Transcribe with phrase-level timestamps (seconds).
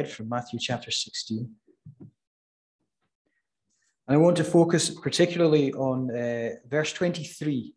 [0.00, 1.50] from Matthew chapter 16.
[4.08, 7.74] And I want to focus particularly on uh, verse 23.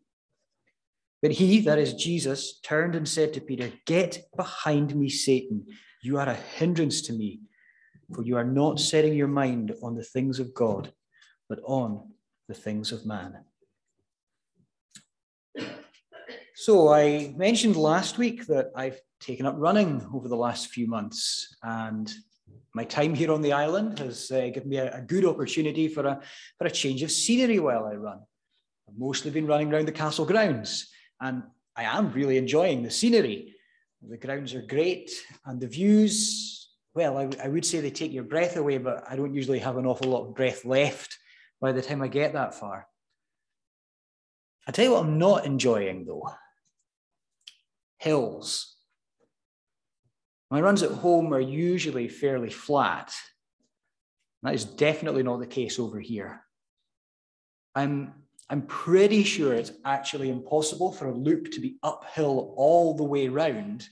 [1.22, 5.66] But he, that is Jesus, turned and said to Peter, Get behind me, Satan.
[6.02, 7.40] You are a hindrance to me,
[8.14, 10.92] for you are not setting your mind on the things of God,
[11.48, 12.12] but on
[12.48, 13.44] the things of man.
[16.54, 21.56] So I mentioned last week that I've taken up running over the last few months,
[21.62, 22.12] and
[22.74, 26.06] my time here on the island has uh, given me a, a, good opportunity for
[26.06, 26.20] a,
[26.58, 28.20] for a change of scenery while I run.
[28.88, 30.88] I've mostly been running around the castle grounds,
[31.20, 31.42] and
[31.74, 33.54] I am really enjoying the scenery.
[34.06, 35.10] The grounds are great,
[35.44, 39.16] and the views, well, I, I would say they take your breath away, but I
[39.16, 41.18] don't usually have an awful lot of breath left
[41.60, 42.86] by the time I get that far.
[44.68, 46.28] I tell you what I'm not enjoying though
[47.98, 48.75] hills.
[50.50, 53.12] My runs at home are usually fairly flat.
[54.42, 56.42] That is definitely not the case over here.
[57.74, 58.14] I'm,
[58.48, 63.28] I'm pretty sure it's actually impossible for a loop to be uphill all the way
[63.28, 63.88] round,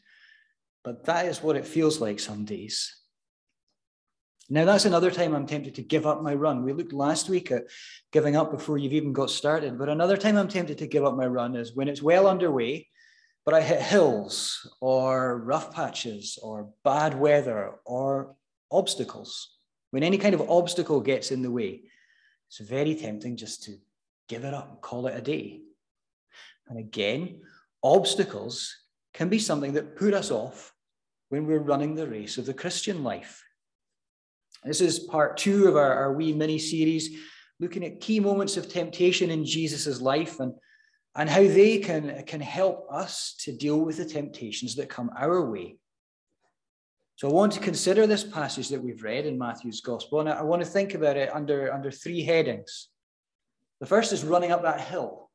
[0.84, 2.96] but that is what it feels like some days.
[4.50, 6.64] Now, that's another time I'm tempted to give up my run.
[6.64, 7.64] We looked last week at
[8.12, 11.16] giving up before you've even got started, but another time I'm tempted to give up
[11.16, 12.86] my run is when it's well underway
[13.44, 18.36] but I hit hills or rough patches or bad weather or
[18.70, 19.58] obstacles.
[19.90, 21.82] When any kind of obstacle gets in the way,
[22.48, 23.76] it's very tempting just to
[24.28, 25.60] give it up and call it a day.
[26.68, 27.42] And again,
[27.82, 28.74] obstacles
[29.12, 30.72] can be something that put us off
[31.28, 33.42] when we're running the race of the Christian life.
[34.64, 37.20] This is part two of our, our wee mini series,
[37.60, 40.54] looking at key moments of temptation in Jesus' life and
[41.16, 45.48] and how they can, can help us to deal with the temptations that come our
[45.48, 45.76] way.
[47.16, 50.42] So I want to consider this passage that we've read in Matthew's Gospel, and I
[50.42, 52.88] want to think about it under, under three headings.
[53.80, 55.30] The first is running up that hill.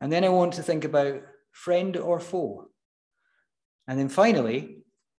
[0.00, 2.70] And then I want to think about friend or foe.
[3.88, 4.78] And then finally,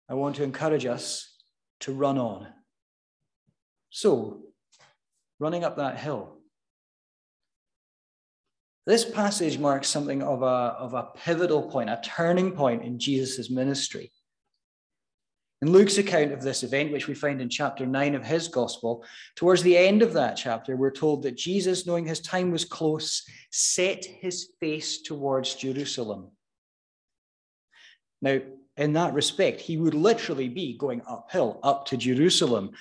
[0.09, 1.35] I want to encourage us
[1.81, 2.47] to run on.
[3.89, 4.41] So,
[5.39, 6.38] running up that hill.
[8.89, 13.51] This passage marks something of a, of a pivotal point, a turning point in Jesus'
[13.51, 14.11] ministry.
[15.61, 19.05] In Luke's account of this event, which we find in chapter 9 of his gospel,
[19.35, 23.29] towards the end of that chapter, we're told that Jesus, knowing his time was close,
[23.51, 26.31] set his face towards Jerusalem.
[28.23, 28.39] Now,
[28.75, 32.71] in that respect, he would literally be going uphill, up to Jerusalem.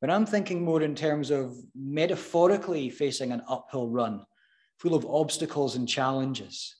[0.00, 4.24] But I'm thinking more in terms of metaphorically facing an uphill run
[4.78, 6.76] full of obstacles and challenges.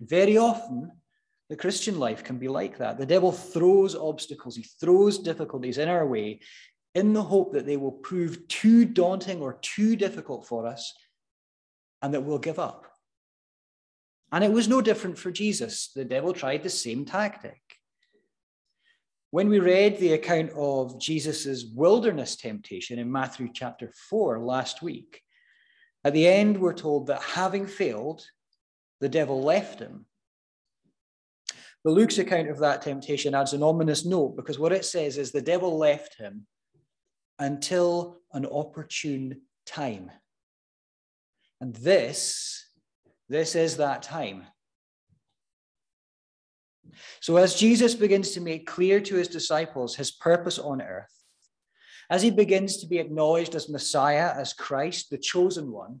[0.00, 0.90] Very often,
[1.48, 2.98] the Christian life can be like that.
[2.98, 6.40] The devil throws obstacles, he throws difficulties in our way
[6.94, 10.94] in the hope that they will prove too daunting or too difficult for us
[12.02, 12.86] and that we'll give up.
[14.32, 15.90] And it was no different for Jesus.
[15.94, 17.60] The devil tried the same tactic.
[19.30, 25.22] When we read the account of Jesus' wilderness temptation in Matthew chapter 4 last week,
[26.04, 28.24] at the end, we're told that having failed,
[29.00, 30.06] the devil left him.
[31.84, 35.30] The Luke's account of that temptation adds an ominous note because what it says is
[35.30, 36.46] the devil left him
[37.38, 40.10] until an opportune time.
[41.60, 42.66] And this,
[43.28, 44.44] this is that time.
[47.20, 51.17] So as Jesus begins to make clear to his disciples his purpose on earth,
[52.10, 56.00] as he begins to be acknowledged as Messiah, as Christ, the chosen one,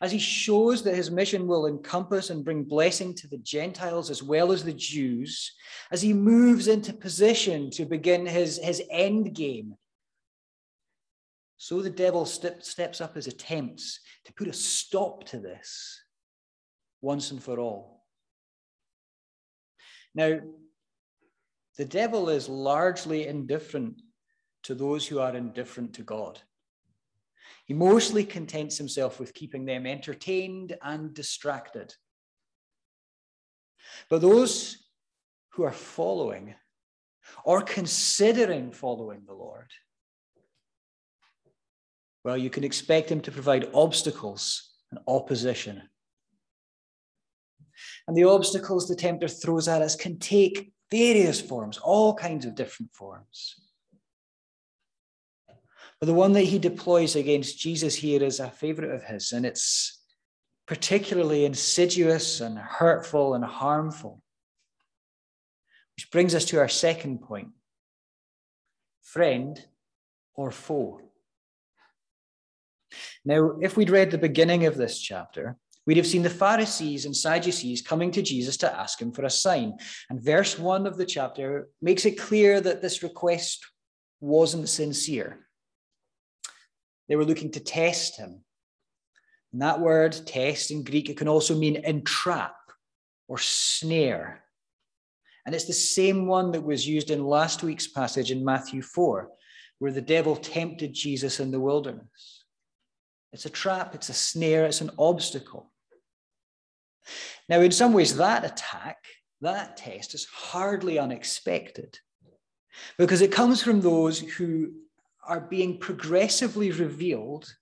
[0.00, 4.22] as he shows that his mission will encompass and bring blessing to the Gentiles as
[4.22, 5.54] well as the Jews,
[5.90, 9.76] as he moves into position to begin his, his end game,
[11.64, 16.02] so the devil step, steps up his attempts to put a stop to this
[17.00, 18.04] once and for all.
[20.14, 20.40] Now,
[21.78, 24.02] the devil is largely indifferent
[24.64, 26.40] to those who are indifferent to God.
[27.66, 31.94] He mostly contents himself with keeping them entertained and distracted.
[34.10, 34.88] But those
[35.50, 36.54] who are following
[37.44, 39.70] or considering following the Lord,
[42.22, 45.82] well, you can expect him to provide obstacles and opposition.
[48.06, 52.54] And the obstacles the tempter throws at us can take various forms, all kinds of
[52.54, 53.56] different forms.
[56.04, 59.46] But the one that he deploys against Jesus here is a favorite of his, and
[59.46, 60.02] it's
[60.66, 64.20] particularly insidious and hurtful and harmful.
[65.96, 67.52] Which brings us to our second point
[69.00, 69.58] friend
[70.34, 71.00] or foe.
[73.24, 75.56] Now, if we'd read the beginning of this chapter,
[75.86, 79.30] we'd have seen the Pharisees and Sadducees coming to Jesus to ask him for a
[79.30, 79.78] sign.
[80.10, 83.64] And verse one of the chapter makes it clear that this request
[84.20, 85.43] wasn't sincere.
[87.08, 88.44] They were looking to test him.
[89.52, 92.56] And that word, test in Greek, it can also mean entrap
[93.28, 94.42] or snare.
[95.46, 99.30] And it's the same one that was used in last week's passage in Matthew 4,
[99.78, 102.44] where the devil tempted Jesus in the wilderness.
[103.32, 105.70] It's a trap, it's a snare, it's an obstacle.
[107.48, 108.96] Now, in some ways, that attack,
[109.40, 111.98] that test is hardly unexpected
[112.98, 114.72] because it comes from those who
[115.26, 117.54] are being progressively revealed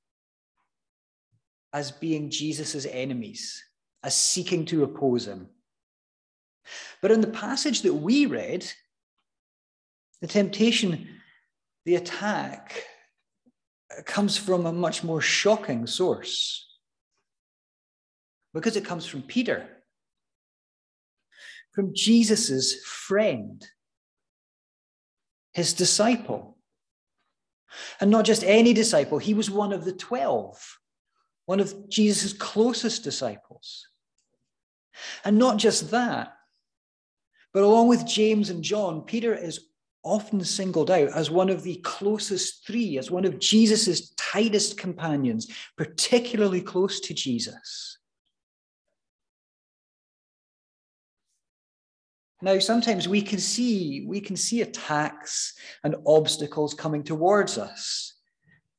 [1.73, 3.63] as being Jesus' enemies,
[4.03, 5.49] as seeking to oppose him.
[7.01, 8.71] But in the passage that we read,
[10.21, 11.09] the temptation,
[11.85, 12.85] the attack,
[13.91, 16.69] uh, comes from a much more shocking source
[18.55, 19.67] because it comes from Peter,
[21.73, 23.67] from Jesus' friend,
[25.55, 26.59] his disciple.
[28.01, 30.79] And not just any disciple, he was one of the 12,
[31.47, 33.87] one of Jesus' closest disciples.
[35.25, 36.35] And not just that,
[37.53, 39.61] but along with James and John, Peter is
[40.05, 45.49] often singled out as one of the closest three, as one of Jesus' tightest companions,
[45.77, 47.99] particularly close to Jesus.
[52.43, 55.55] Now, sometimes we can see we can see attacks
[55.85, 58.15] and obstacles coming towards us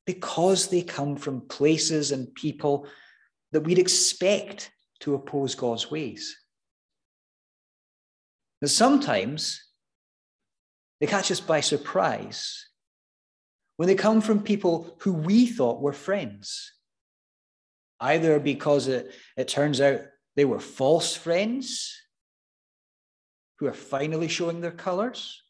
[0.04, 2.86] because they come from places and people
[3.52, 4.70] that we'd expect
[5.00, 6.36] to oppose God's ways.
[8.60, 9.64] And sometimes
[11.00, 12.68] they catch us by surprise
[13.78, 16.70] when they come from people who we thought were friends,
[17.98, 20.02] either because it, it turns out
[20.36, 21.98] they were false friends
[23.58, 25.42] who are finally showing their colors,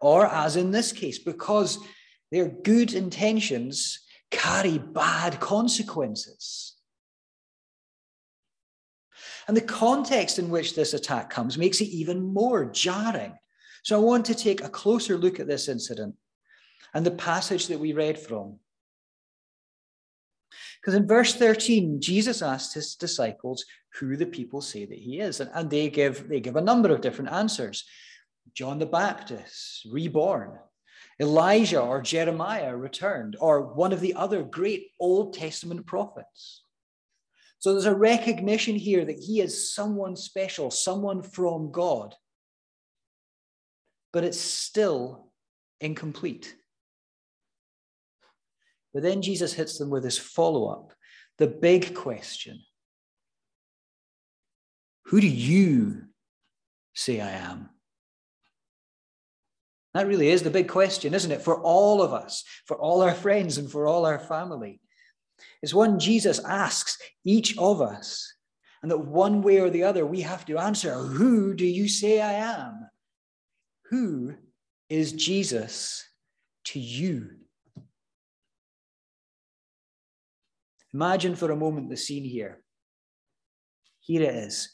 [0.00, 1.78] or as in this case, because
[2.30, 4.00] their good intentions
[4.30, 6.76] carry bad consequences.
[9.46, 13.38] And the context in which this attack comes makes it even more jarring.
[13.82, 16.14] So I want to take a closer look at this incident
[16.92, 18.58] and the passage that we read from.
[20.88, 23.62] Because in verse 13, Jesus asked his disciples
[24.00, 25.38] who the people say that he is.
[25.38, 27.84] And, and they, give, they give a number of different answers
[28.54, 30.58] John the Baptist, reborn,
[31.20, 36.64] Elijah or Jeremiah returned, or one of the other great Old Testament prophets.
[37.58, 42.14] So there's a recognition here that he is someone special, someone from God.
[44.14, 45.32] But it's still
[45.82, 46.54] incomplete.
[48.98, 50.92] But then Jesus hits them with his follow up,
[51.36, 52.64] the big question
[55.04, 56.02] Who do you
[56.94, 57.70] say I am?
[59.94, 61.42] That really is the big question, isn't it?
[61.42, 64.80] For all of us, for all our friends, and for all our family.
[65.62, 68.34] It's one Jesus asks each of us,
[68.82, 72.20] and that one way or the other we have to answer Who do you say
[72.20, 72.88] I am?
[73.90, 74.34] Who
[74.88, 76.04] is Jesus
[76.64, 77.37] to you?
[80.98, 82.60] Imagine for a moment the scene here.
[84.00, 84.68] Here it is.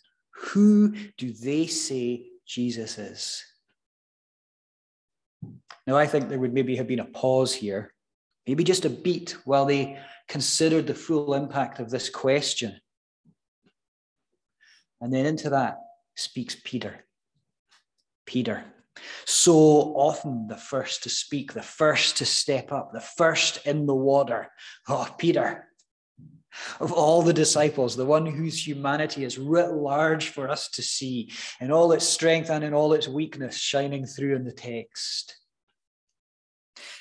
[0.46, 3.44] Who do they say Jesus is?
[5.86, 7.92] Now, I think there would maybe have been a pause here,
[8.46, 12.80] maybe just a beat while they considered the full impact of this question.
[15.02, 15.76] And then into that
[16.16, 17.04] speaks Peter.
[18.24, 18.64] Peter,
[19.26, 19.52] so
[19.94, 24.50] often the first to speak, the first to step up, the first in the water.
[24.88, 25.66] Oh, Peter,
[26.80, 31.30] of all the disciples, the one whose humanity is writ large for us to see
[31.60, 35.36] in all its strength and in all its weakness shining through in the text.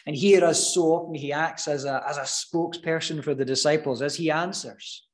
[0.05, 4.01] And here, as so often, he acts as a, as a spokesperson for the disciples
[4.01, 5.07] as he answers.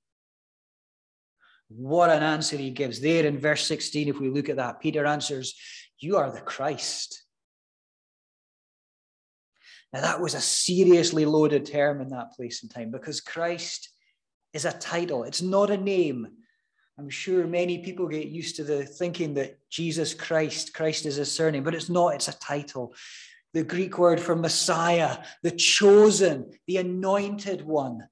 [1.70, 3.00] What an answer he gives.
[3.00, 5.54] There in verse 16, if we look at that, Peter answers,
[6.00, 7.24] You are the Christ.
[9.94, 13.90] Now, that was a seriously loaded term in that place and time because Christ
[14.54, 16.28] is a title, it's not a name.
[16.98, 21.26] I'm sure many people get used to the thinking that Jesus Christ, Christ is a
[21.26, 22.94] surname, but it's not, it's a title
[23.54, 28.08] the Greek word for Messiah, the chosen, the anointed one,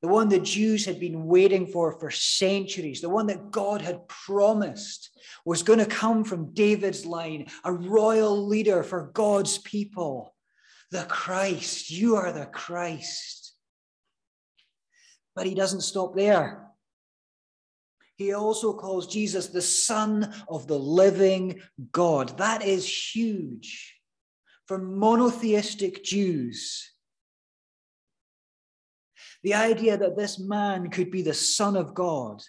[0.00, 4.08] the one the Jews had been waiting for for centuries, the one that God had
[4.08, 5.10] promised
[5.44, 10.34] was going to come from David's line, a royal leader for God's people,
[10.90, 11.90] the Christ.
[11.90, 13.41] You are the Christ.
[15.34, 16.68] But he doesn't stop there.
[18.16, 21.60] He also calls Jesus the Son of the living
[21.90, 22.38] God.
[22.38, 23.98] That is huge
[24.66, 26.92] for monotheistic Jews.
[29.42, 32.42] The idea that this man could be the Son of God.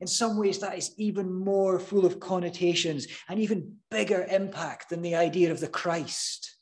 [0.00, 5.00] In some ways, that is even more full of connotations and even bigger impact than
[5.00, 6.55] the idea of the Christ.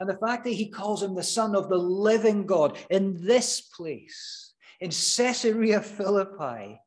[0.00, 3.60] And the fact that he calls him the Son of the living God in this
[3.60, 6.80] place, in Caesarea Philippi,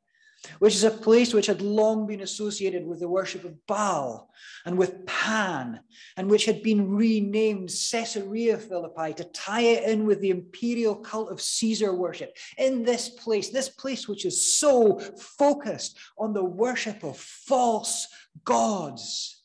[0.60, 4.30] which is a place which had long been associated with the worship of Baal
[4.66, 5.82] and with Pan,
[6.18, 11.32] and which had been renamed Caesarea Philippi to tie it in with the imperial cult
[11.32, 12.36] of Caesar worship.
[12.58, 14.98] In this place, this place which is so
[15.38, 18.08] focused on the worship of false
[18.44, 19.41] gods.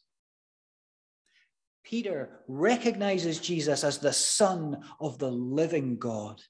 [1.87, 6.43] Peter recognizes Jesus as the Son of the living God,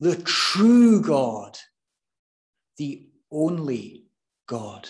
[0.00, 1.56] the true God,
[2.76, 4.06] the only
[4.48, 4.88] God.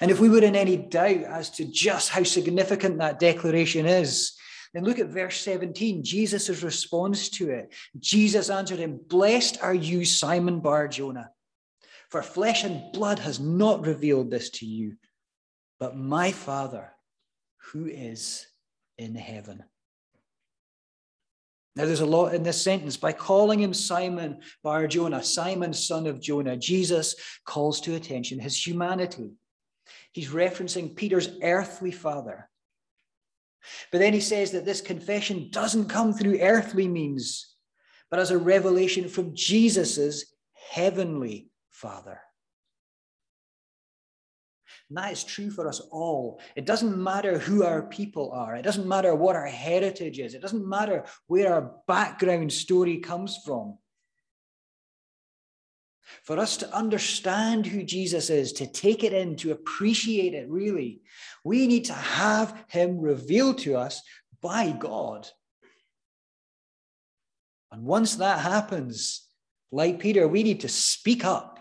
[0.00, 4.36] And if we were in any doubt as to just how significant that declaration is,
[4.74, 7.72] then look at verse 17, Jesus' response to it.
[8.00, 11.30] Jesus answered him, Blessed are you, Simon Bar Jonah,
[12.10, 14.96] for flesh and blood has not revealed this to you,
[15.78, 16.92] but my Father
[17.72, 18.46] who is
[18.98, 19.62] in heaven.
[21.74, 22.96] Now, there's a lot in this sentence.
[22.96, 27.14] By calling him Simon Bar Jonah, Simon, son of Jonah, Jesus
[27.44, 29.32] calls to attention his humanity.
[30.12, 32.48] He's referencing Peter's earthly father.
[33.92, 37.56] But then he says that this confession doesn't come through earthly means,
[38.10, 40.34] but as a revelation from Jesus's
[40.70, 42.20] heavenly father.
[44.88, 46.40] And that is true for us all.
[46.54, 48.54] It doesn't matter who our people are.
[48.54, 50.34] It doesn't matter what our heritage is.
[50.34, 53.78] It doesn't matter where our background story comes from.
[56.22, 61.00] For us to understand who Jesus is, to take it in, to appreciate it really,
[61.42, 64.02] we need to have him revealed to us
[64.40, 65.28] by God.
[67.72, 69.26] And once that happens,
[69.72, 71.55] like Peter, we need to speak up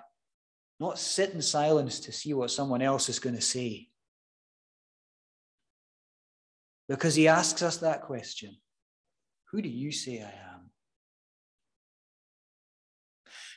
[0.80, 3.88] not sit in silence to see what someone else is going to say.
[6.88, 8.56] Because he asks us that question
[9.52, 10.72] Who do you say I am?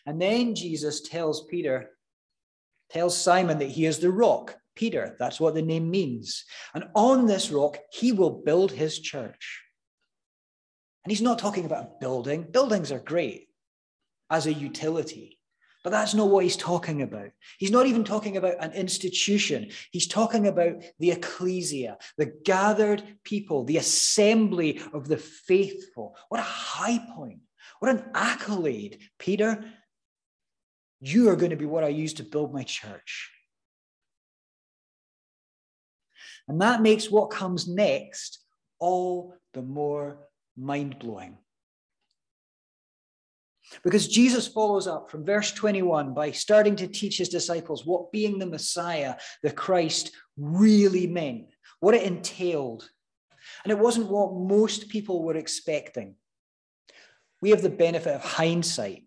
[0.07, 1.91] And then Jesus tells Peter,
[2.89, 4.57] tells Simon that he is the rock.
[4.75, 6.45] Peter, that's what the name means.
[6.73, 9.63] And on this rock, he will build his church.
[11.05, 12.47] And he's not talking about a building.
[12.51, 13.49] Buildings are great
[14.31, 15.38] as a utility.
[15.85, 17.31] But that's not what he's talking about.
[17.59, 19.71] He's not even talking about an institution.
[19.93, 26.17] He's talking about the ecclesia, the gathered people, the assembly of the faithful.
[26.29, 27.41] What a high point.
[27.79, 28.99] What an accolade.
[29.19, 29.65] Peter,
[31.01, 33.31] you are going to be what I use to build my church.
[36.49, 38.41] And that makes what comes next
[38.81, 40.19] all the more
[40.57, 41.39] mind blowing.
[43.85, 48.39] Because Jesus follows up from verse 21 by starting to teach his disciples what being
[48.39, 52.91] the Messiah, the Christ, really meant, what it entailed.
[53.65, 56.15] And it wasn't what most people were expecting.
[57.41, 59.05] We have the benefit of hindsight.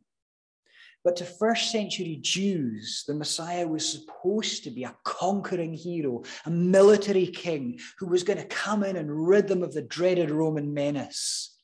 [1.03, 6.51] But to first century Jews, the Messiah was supposed to be a conquering hero, a
[6.51, 10.73] military king who was going to come in and rid them of the dreaded Roman
[10.73, 11.57] menace.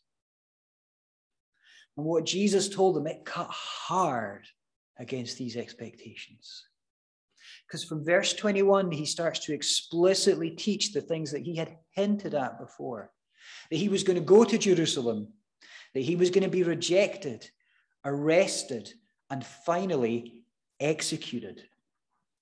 [1.97, 4.45] And what Jesus told them, it cut hard
[4.99, 6.65] against these expectations.
[7.65, 12.33] Because from verse 21, he starts to explicitly teach the things that he had hinted
[12.33, 13.11] at before
[13.69, 15.29] that he was going to go to Jerusalem,
[15.93, 17.49] that he was going to be rejected,
[18.05, 18.93] arrested,
[19.29, 20.43] and finally
[20.79, 21.63] executed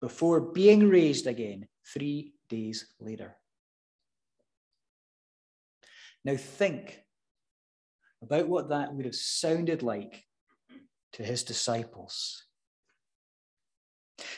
[0.01, 3.35] before being raised again three days later.
[6.23, 7.03] Now, think
[8.25, 10.23] about what that would have sounded like
[11.13, 12.43] to his disciples.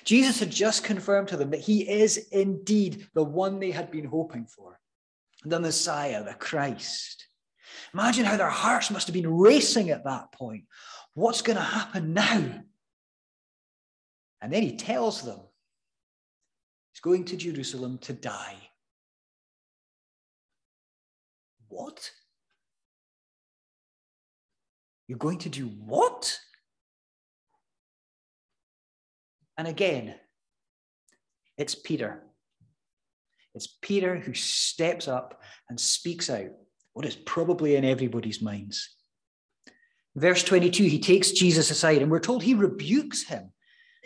[0.03, 4.05] Jesus had just confirmed to them that he is indeed the one they had been
[4.05, 4.79] hoping for
[5.45, 7.27] the Messiah, the Christ.
[7.93, 10.65] Imagine how their hearts must have been racing at that point.
[11.13, 12.63] What's going to happen now?
[14.41, 15.39] And then he tells them
[16.91, 18.57] he's going to Jerusalem to die.
[21.69, 22.11] What?
[25.07, 26.39] You're going to do what?
[29.57, 30.15] And again,
[31.57, 32.23] it's Peter.
[33.55, 36.49] It's Peter who steps up and speaks out
[36.93, 38.95] what is probably in everybody's minds.
[40.15, 43.51] Verse 22, he takes Jesus aside, and we're told he rebukes him.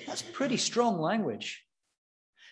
[0.05, 1.63] That's pretty strong language.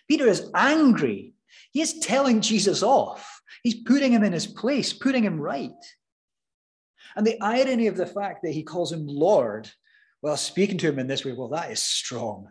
[0.08, 1.34] Peter is angry.
[1.72, 3.40] He is telling Jesus off.
[3.62, 5.70] He's putting him in his place, putting him right.
[7.16, 9.70] And the irony of the fact that he calls him Lord
[10.20, 12.48] while speaking to him in this way, well, that is strong.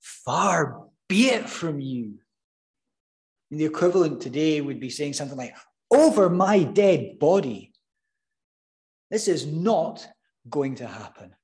[0.00, 2.18] Far be it from you.
[3.50, 5.54] And the equivalent today would be saying something like,
[5.90, 7.72] over my dead body.
[9.10, 10.06] This is not
[10.48, 11.34] going to happen.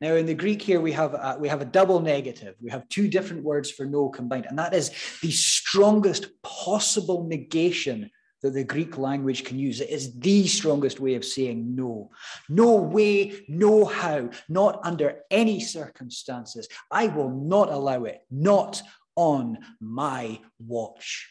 [0.00, 2.54] Now, in the Greek here, we have, a, we have a double negative.
[2.60, 4.90] We have two different words for no combined, and that is
[5.22, 8.10] the strongest possible negation
[8.46, 9.80] that the Greek language can use.
[9.80, 12.10] It is the strongest way of saying no.
[12.48, 16.68] No way, no how, not under any circumstances.
[16.90, 18.82] I will not allow it, not
[19.16, 21.28] on my watch.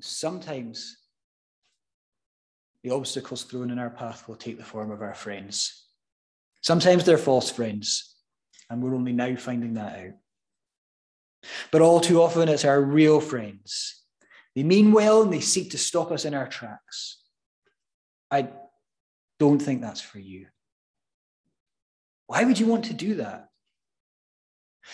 [0.00, 0.96] Sometimes
[2.82, 5.86] the obstacles thrown in our path will take the form of our friends.
[6.62, 8.16] Sometimes they're false friends,
[8.70, 10.14] and we're only now finding that out.
[11.70, 14.02] But all too often, it's our real friends.
[14.54, 17.18] They mean well and they seek to stop us in our tracks.
[18.30, 18.48] I
[19.38, 20.46] don't think that's for you.
[22.26, 23.48] Why would you want to do that?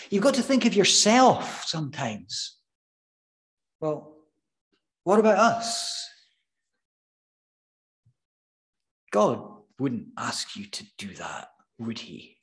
[0.09, 2.57] You've got to think of yourself sometimes.
[3.79, 4.15] Well,
[5.03, 6.07] what about us?
[9.11, 9.43] God
[9.79, 12.37] wouldn't ask you to do that, would He?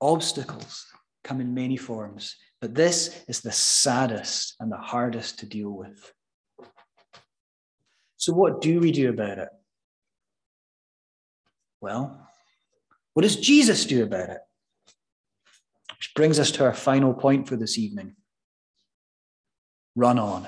[0.00, 0.86] Obstacles
[1.24, 6.12] come in many forms, but this is the saddest and the hardest to deal with.
[8.16, 9.48] So, what do we do about it?
[11.80, 12.28] Well,
[13.14, 14.38] what does Jesus do about it?
[15.90, 18.16] Which brings us to our final point for this evening
[19.94, 20.46] run on.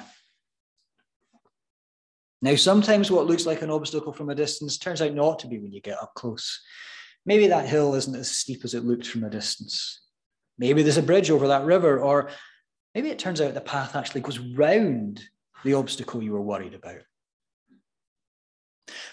[2.40, 5.58] Now, sometimes what looks like an obstacle from a distance turns out not to be
[5.58, 6.60] when you get up close.
[7.26, 10.03] Maybe that hill isn't as steep as it looked from a distance.
[10.58, 12.30] Maybe there's a bridge over that river, or
[12.94, 15.22] maybe it turns out the path actually goes round
[15.64, 17.02] the obstacle you were worried about.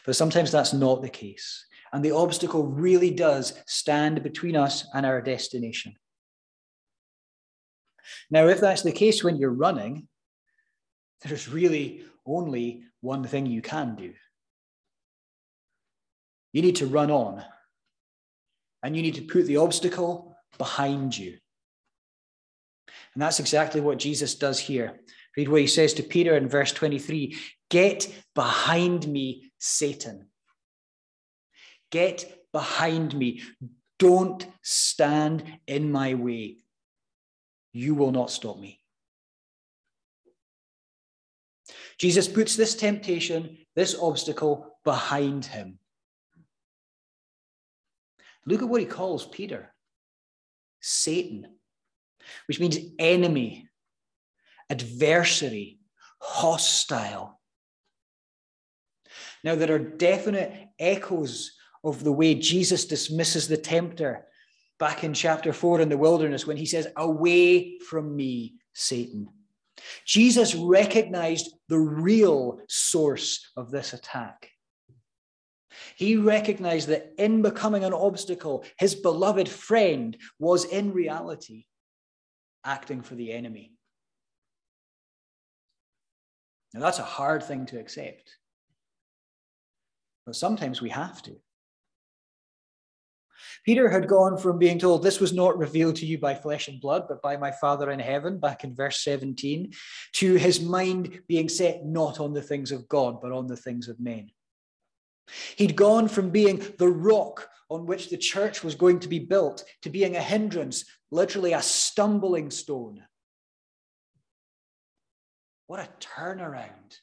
[0.06, 1.66] But sometimes that's not the case.
[1.94, 5.96] And the obstacle really does stand between us and our destination.
[8.30, 10.08] Now, if that's the case when you're running,
[11.22, 14.14] there's really only one thing you can do.
[16.54, 17.44] You need to run on,
[18.84, 21.38] and you need to put the obstacle behind you.
[23.14, 25.00] And that's exactly what Jesus does here.
[25.36, 27.38] Read what he says to Peter in verse 23
[27.70, 30.28] Get behind me, Satan.
[31.90, 33.42] Get behind me.
[33.98, 36.58] Don't stand in my way.
[37.72, 38.80] You will not stop me.
[41.98, 45.78] Jesus puts this temptation, this obstacle behind him.
[48.46, 49.72] Look at what he calls Peter
[50.82, 51.48] Satan,
[52.48, 53.70] which means enemy,
[54.70, 55.80] adversary,
[56.20, 57.40] hostile.
[59.44, 61.52] Now, there are definite echoes
[61.84, 64.26] of the way Jesus dismisses the tempter
[64.80, 69.30] back in chapter 4 in the wilderness when he says, Away from me, Satan.
[70.06, 74.50] Jesus recognized the real source of this attack.
[75.96, 81.66] He recognized that in becoming an obstacle, his beloved friend was in reality
[82.64, 83.74] acting for the enemy.
[86.74, 88.38] Now, that's a hard thing to accept,
[90.26, 91.36] but sometimes we have to.
[93.66, 96.80] Peter had gone from being told, This was not revealed to you by flesh and
[96.80, 99.74] blood, but by my Father in heaven, back in verse 17,
[100.14, 103.88] to his mind being set not on the things of God, but on the things
[103.88, 104.32] of men.
[105.56, 109.64] He'd gone from being the rock on which the church was going to be built
[109.82, 113.04] to being a hindrance, literally a stumbling stone.
[115.68, 116.98] What a turnaround.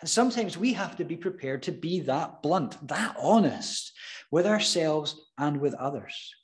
[0.00, 3.92] And sometimes we have to be prepared to be that blunt, that honest
[4.30, 6.34] with ourselves and with others.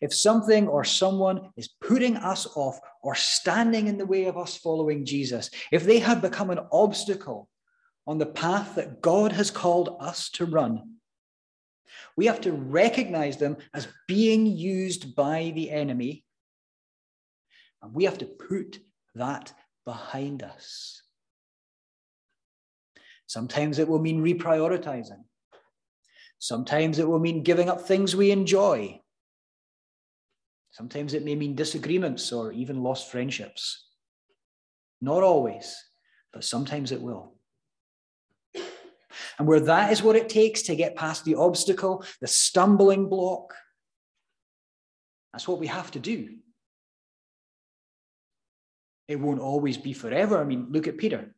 [0.00, 4.56] If something or someone is putting us off or standing in the way of us
[4.56, 7.50] following Jesus, if they have become an obstacle
[8.06, 10.96] on the path that God has called us to run,
[12.16, 16.24] we have to recognize them as being used by the enemy.
[17.82, 18.80] And we have to put
[19.14, 19.52] that
[19.84, 21.02] behind us.
[23.26, 25.24] Sometimes it will mean reprioritizing.
[26.38, 29.00] Sometimes it will mean giving up things we enjoy.
[30.70, 33.88] Sometimes it may mean disagreements or even lost friendships.
[35.00, 35.74] Not always,
[36.32, 37.35] but sometimes it will.
[39.38, 43.54] And where that is what it takes to get past the obstacle, the stumbling block,
[45.32, 46.30] that's what we have to do.
[49.06, 50.38] It won't always be forever.
[50.38, 51.34] I mean, look at Peter.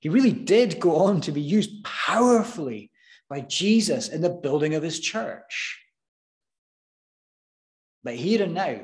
[0.00, 2.90] He really did go on to be used powerfully
[3.28, 5.80] by Jesus in the building of his church.
[8.04, 8.80] But here and now,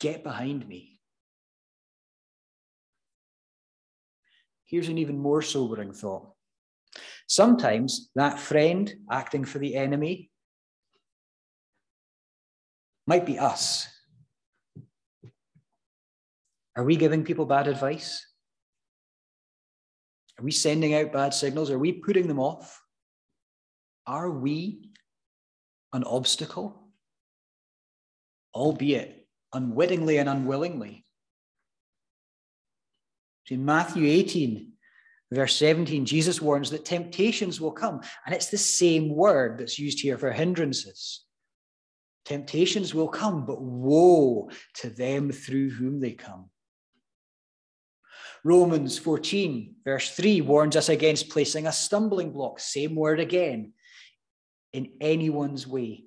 [0.00, 0.98] get behind me.
[4.64, 6.32] Here's an even more sobering thought.
[7.30, 10.32] Sometimes that friend acting for the enemy
[13.06, 13.86] might be us.
[16.76, 18.26] Are we giving people bad advice?
[20.40, 21.70] Are we sending out bad signals?
[21.70, 22.82] Are we putting them off?
[24.08, 24.90] Are we
[25.92, 26.88] an obstacle?
[28.52, 31.06] Albeit unwittingly and unwillingly.
[33.48, 34.72] In Matthew 18,
[35.32, 38.00] verse 17, Jesus warns that temptations will come.
[38.26, 41.24] And it's the same word that's used here for hindrances.
[42.24, 46.50] Temptations will come, but woe to them through whom they come.
[48.42, 53.72] Romans 14, verse 3, warns us against placing a stumbling block, same word again,
[54.72, 56.04] in anyone's way.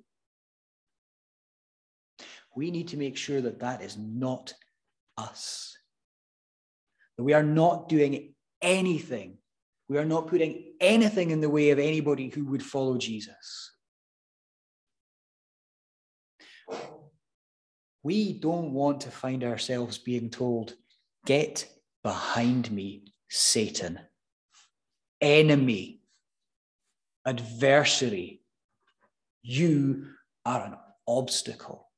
[2.56, 4.54] We need to make sure that that is not
[5.16, 5.76] us.
[7.16, 8.33] That we are not doing
[8.64, 9.38] anything,
[9.88, 13.70] we are not putting anything in the way of anybody who would follow Jesus.
[18.02, 20.74] We don't want to find ourselves being told,
[21.24, 21.66] get
[22.02, 24.00] behind me, Satan,
[25.20, 26.00] enemy,
[27.26, 28.42] adversary.
[29.42, 30.08] You
[30.44, 31.88] are an obstacle.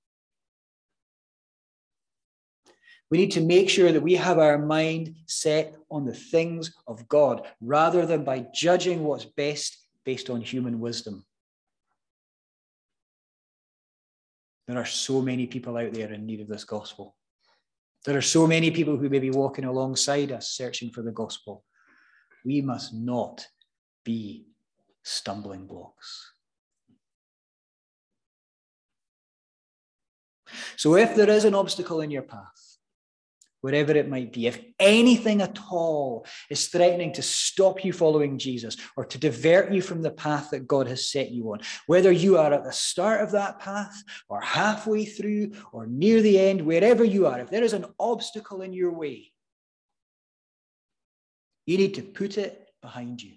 [3.11, 7.09] We need to make sure that we have our mind set on the things of
[7.09, 11.25] God rather than by judging what's best based on human wisdom.
[14.67, 17.15] There are so many people out there in need of this gospel.
[18.05, 21.65] There are so many people who may be walking alongside us searching for the gospel.
[22.45, 23.47] We must not
[24.05, 24.47] be
[25.03, 26.33] stumbling blocks.
[30.77, 32.56] So, if there is an obstacle in your path,
[33.67, 38.77] wherever it might be, if anything at all is threatening to stop you following Jesus
[38.97, 42.39] or to divert you from the path that God has set you on, whether you
[42.39, 47.03] are at the start of that path or halfway through or near the end, wherever
[47.03, 49.33] you are, if there is an obstacle in your way,
[51.67, 53.33] you need to put it behind you.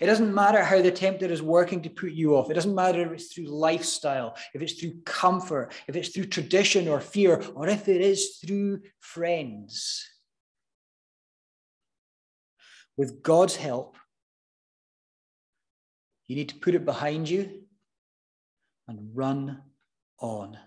[0.00, 2.50] It doesn't matter how the tempter is working to put you off.
[2.50, 6.88] It doesn't matter if it's through lifestyle, if it's through comfort, if it's through tradition
[6.88, 10.08] or fear, or if it is through friends.
[12.96, 13.96] With God's help,
[16.26, 17.62] you need to put it behind you
[18.88, 19.62] and run
[20.18, 20.58] on.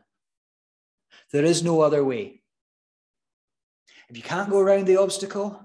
[1.33, 2.41] There is no other way.
[4.09, 5.61] If you can't go around the obstacle,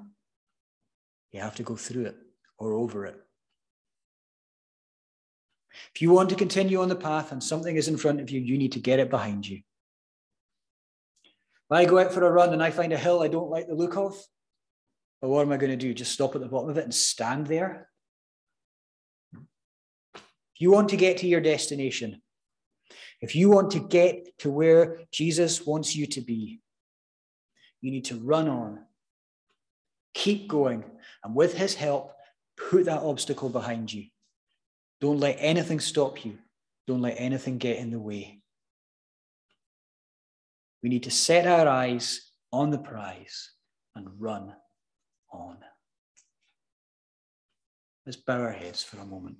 [1.33, 2.17] you have to go through it
[2.59, 3.21] or over it.
[5.95, 8.41] If you want to continue on the path and something is in front of you,
[8.41, 9.57] you need to get it behind you.
[11.69, 13.67] If I go out for a run and I find a hill I don't like
[13.67, 14.17] the look of,
[15.21, 15.95] well, what am I going to do?
[15.95, 17.89] Just stop at the bottom of it and stand there?
[19.35, 22.23] If you want to get to your destination,
[23.21, 26.61] if you want to get to where Jesus wants you to be,
[27.81, 28.81] you need to run on,
[30.15, 30.85] keep going,
[31.25, 32.13] and with his help,
[32.71, 34.07] put that obstacle behind you.
[35.07, 36.37] Don't let anything stop you.
[36.89, 38.41] Don't let anything get in the way.
[40.83, 43.53] We need to set our eyes on the prize
[43.95, 44.53] and run
[45.33, 45.59] on.
[48.05, 49.37] Let's bow our heads for a moment.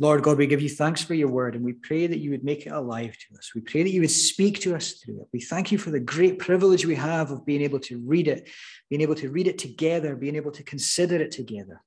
[0.00, 2.42] Lord God, we give you thanks for your word and we pray that you would
[2.42, 3.52] make it alive to us.
[3.54, 5.28] We pray that you would speak to us through it.
[5.30, 8.48] We thank you for the great privilege we have of being able to read it,
[8.88, 11.82] being able to read it together, being able to consider it together.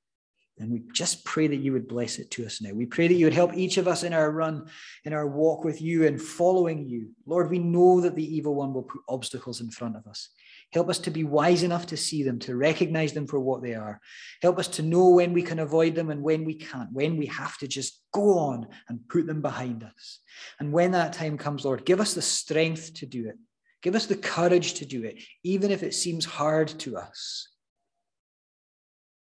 [0.59, 2.71] And we just pray that you would bless it to us now.
[2.71, 4.67] We pray that you would help each of us in our run,
[5.05, 7.09] in our walk with you and following you.
[7.25, 10.29] Lord, we know that the evil one will put obstacles in front of us.
[10.73, 13.75] Help us to be wise enough to see them, to recognize them for what they
[13.75, 14.01] are.
[14.41, 17.27] Help us to know when we can avoid them and when we can't, when we
[17.27, 20.19] have to just go on and put them behind us.
[20.59, 23.37] And when that time comes, Lord, give us the strength to do it.
[23.83, 27.49] Give us the courage to do it, even if it seems hard to us.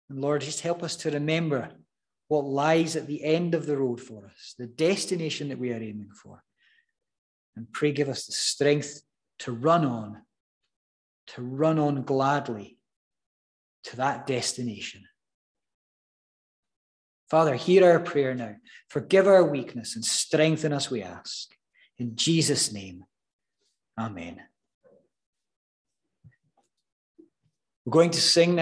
[0.09, 1.71] And Lord, just help us to remember
[2.29, 5.83] what lies at the end of the road for us, the destination that we are
[5.83, 6.45] aiming for.
[7.57, 9.03] And pray, give us the strength
[9.41, 10.23] to run on,
[11.35, 12.79] to run on gladly
[13.85, 15.03] to that destination.
[17.31, 18.57] Father, hear our prayer now.
[18.89, 21.49] Forgive our weakness and strengthen us, we ask.
[21.99, 23.05] In Jesus' name,
[23.99, 24.41] amen.
[27.85, 28.59] We're going to sing now.